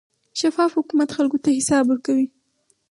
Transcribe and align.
شفاف 0.39 0.71
حکومت 0.79 1.09
خلکو 1.17 1.37
ته 1.43 1.49
حساب 1.59 1.85
ورکوي. 1.87 2.27